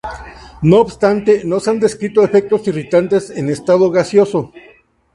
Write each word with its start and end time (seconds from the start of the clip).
No 0.63 0.77
obstante, 0.79 1.43
no 1.45 1.59
se 1.59 1.69
han 1.69 1.79
descrito 1.79 2.23
efectos 2.23 2.67
irritantes 2.67 3.29
en 3.29 3.51
estado 3.51 3.91
gaseoso. 3.91 4.51